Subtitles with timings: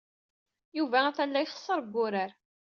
[0.77, 2.31] Yuba atan la ixeṣṣer deg wurar.